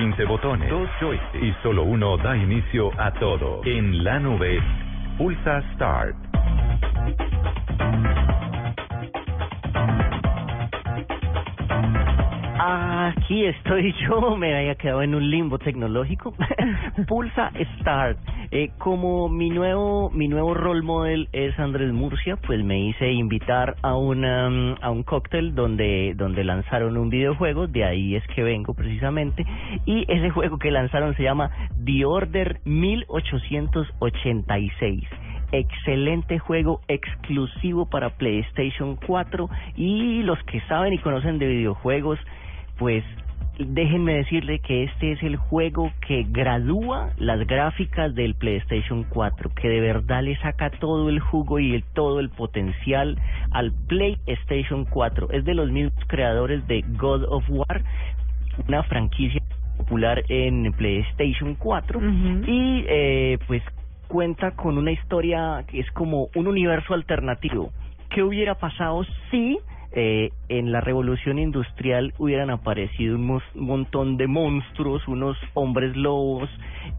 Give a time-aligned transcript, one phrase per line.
[0.00, 3.60] 15 botones, dos joysticks y solo uno da inicio a todo.
[3.66, 4.58] En la nube,
[5.18, 6.16] pulsa Start.
[12.58, 16.34] Aquí estoy yo, me había quedado en un limbo tecnológico.
[17.06, 18.16] Pulsa Start.
[18.52, 23.76] Eh, como mi nuevo mi nuevo role model es Andrés Murcia, pues me hice invitar
[23.80, 28.42] a una mm, a un cóctel donde donde lanzaron un videojuego, de ahí es que
[28.42, 29.46] vengo precisamente,
[29.86, 31.52] y ese juego que lanzaron se llama
[31.84, 35.04] The Order 1886
[35.52, 42.18] excelente juego exclusivo para PlayStation 4 y los que saben y conocen de videojuegos
[42.78, 43.04] pues
[43.66, 49.68] déjenme decirle que este es el juego que gradúa las gráficas del PlayStation 4, que
[49.68, 53.18] de verdad le saca todo el jugo y el, todo el potencial
[53.50, 55.30] al PlayStation 4.
[55.32, 57.82] Es de los mismos creadores de God of War,
[58.66, 59.42] una franquicia
[59.76, 62.00] popular en PlayStation 4
[62.46, 63.62] y eh, pues
[64.08, 67.72] cuenta con una historia que es como un universo alternativo.
[68.10, 69.58] ¿Qué hubiera pasado si
[69.92, 76.48] eh, en la revolución industrial hubieran aparecido un montón de monstruos, unos hombres lobos,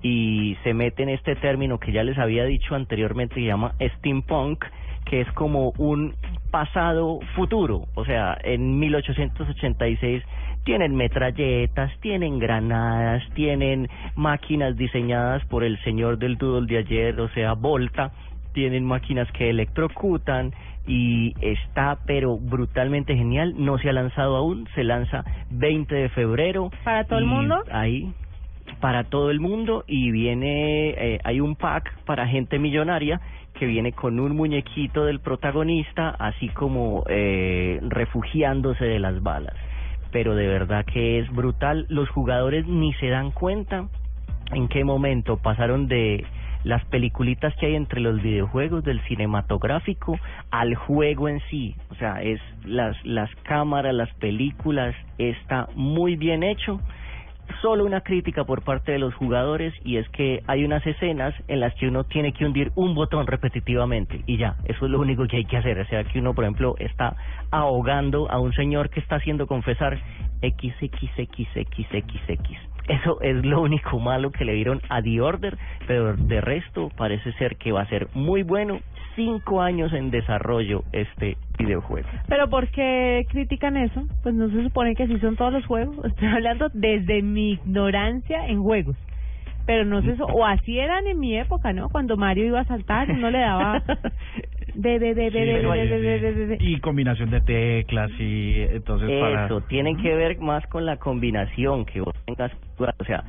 [0.01, 3.73] y se mete en este término que ya les había dicho anteriormente, que se llama
[3.97, 4.65] steampunk,
[5.05, 6.15] que es como un
[6.51, 10.23] pasado futuro, o sea, en 1886
[10.63, 17.29] tienen metralletas, tienen granadas, tienen máquinas diseñadas por el señor del doodle de ayer, o
[17.29, 18.11] sea, Volta,
[18.53, 20.53] tienen máquinas que electrocutan
[20.87, 26.71] y está pero brutalmente genial, no se ha lanzado aún, se lanza 20 de febrero.
[26.83, 27.63] ¿Para todo el mundo?
[27.71, 28.13] Ahí,
[28.79, 33.21] para todo el mundo y viene, eh, hay un pack para gente millonaria
[33.53, 39.55] que viene con un muñequito del protagonista, así como eh, refugiándose de las balas.
[40.11, 43.87] Pero de verdad que es brutal, los jugadores ni se dan cuenta
[44.53, 46.25] en qué momento pasaron de
[46.63, 50.19] las peliculitas que hay entre los videojuegos del cinematográfico
[50.51, 56.43] al juego en sí, o sea, es las las cámaras, las películas está muy bien
[56.43, 56.79] hecho.
[57.61, 61.59] Solo una crítica por parte de los jugadores y es que hay unas escenas en
[61.59, 65.27] las que uno tiene que hundir un botón repetitivamente y ya, eso es lo único
[65.27, 67.17] que hay que hacer, o sea, que uno, por ejemplo, está
[67.49, 69.99] ahogando a un señor que está haciendo confesar
[70.41, 71.91] XXXXXX
[72.87, 77.31] eso es lo único malo que le dieron a The Order, pero de resto parece
[77.33, 78.79] ser que va a ser muy bueno.
[79.15, 82.07] Cinco años en desarrollo este videojuego.
[82.29, 84.05] ¿Pero por qué critican eso?
[84.23, 85.97] Pues no se supone que así son todos los juegos.
[86.05, 88.95] Estoy hablando desde mi ignorancia en juegos
[89.65, 91.89] pero no sé eso, o así eran en mi época, ¿no?
[91.89, 93.83] Cuando Mario iba a saltar, no le daba
[94.75, 100.65] de, de, de, de, y combinación de teclas y entonces eso tienen que ver más
[100.67, 103.23] con la combinación que vos tengas, o sea,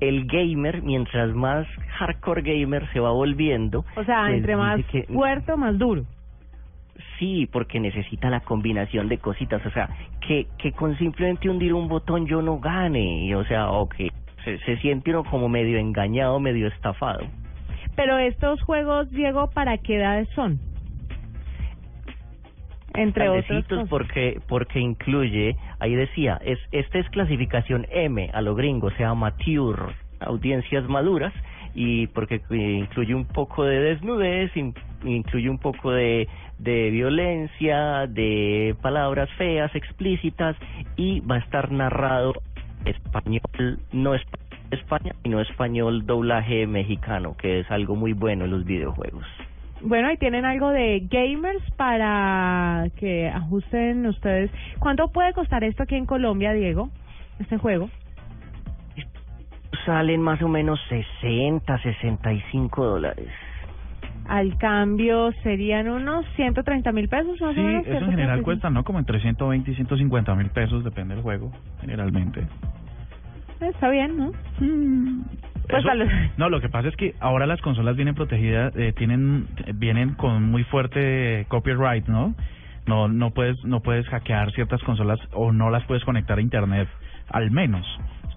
[0.00, 1.66] el gamer mientras más
[1.98, 4.80] hardcore gamer se va volviendo, o sea, entre más
[5.12, 6.04] fuerte más duro.
[7.18, 9.88] Sí, porque necesita la combinación de cositas, o sea,
[10.26, 14.10] que que con simplemente hundir un botón yo no gane, o sea, o que
[14.44, 17.26] se, se siente uno como medio engañado, medio estafado.
[17.96, 20.60] Pero estos juegos, Diego, ¿para qué edades son?
[22.94, 28.90] Entre otros porque porque incluye, ahí decía, es esta es clasificación M a lo gringo,
[28.90, 31.32] se llama mature, audiencias maduras
[31.74, 34.50] y porque incluye un poco de desnudez,
[35.04, 36.28] incluye un poco de
[36.58, 40.54] de violencia, de palabras feas, explícitas
[40.96, 42.34] y va a estar narrado
[42.84, 44.22] español, no es
[44.70, 49.24] España, sino español doblaje mexicano, que es algo muy bueno en los videojuegos.
[49.82, 54.50] Bueno, ahí tienen algo de gamers para que ajusten ustedes.
[54.78, 56.88] ¿Cuánto puede costar esto aquí en Colombia, Diego?
[57.40, 57.90] Este juego.
[59.84, 63.28] Salen más o menos 60, 65 dólares.
[64.28, 67.86] Al cambio serían unos 130 mil pesos más sí, o menos.
[67.86, 68.84] eso en general cuesta, ¿no?
[68.84, 72.46] Como entre 120 y 150 mil pesos, depende del juego, generalmente.
[73.60, 74.32] Está bien, ¿no?
[74.60, 75.22] Mm.
[75.68, 75.84] Pues
[76.36, 80.50] no, lo que pasa es que ahora las consolas vienen protegidas, eh, tienen, vienen con
[80.50, 82.34] muy fuerte copyright, ¿no?
[82.86, 86.88] No, no puedes, no puedes hackear ciertas consolas o no las puedes conectar a internet,
[87.28, 87.86] al menos.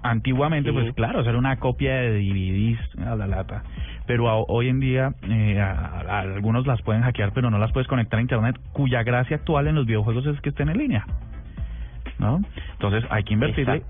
[0.04, 3.64] Antiguamente, pues claro, hacer una copia de DVDs a la lata.
[4.07, 8.22] Pero hoy en día, eh, algunos las pueden hackear, pero no las puedes conectar a
[8.22, 11.06] internet, cuya gracia actual en los videojuegos es que estén en línea.
[12.19, 12.42] ¿No?
[12.74, 13.84] Entonces hay que invertirle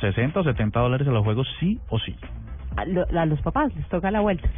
[0.00, 2.16] 60 o 70 dólares a los juegos, sí o sí
[2.76, 4.48] a, los papás les toca la vuelta.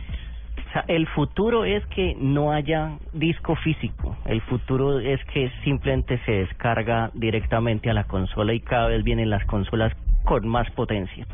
[0.69, 4.17] O sea, el futuro es que no haya disco físico.
[4.25, 9.31] El futuro es que simplemente se descarga directamente a la consola y cada vez vienen
[9.31, 9.93] las consolas
[10.25, 11.27] con más potencia.